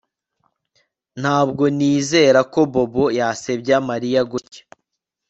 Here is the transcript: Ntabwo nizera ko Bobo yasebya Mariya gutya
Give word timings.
Ntabwo 1.21 1.63
nizera 1.77 2.39
ko 2.53 2.59
Bobo 2.73 3.05
yasebya 3.19 3.75
Mariya 3.89 4.21
gutya 4.31 4.61